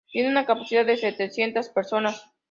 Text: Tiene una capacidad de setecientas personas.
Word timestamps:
Tiene 0.11 0.29
una 0.29 0.47
capacidad 0.47 0.83
de 0.83 0.97
setecientas 0.97 1.69
personas. 1.69 2.25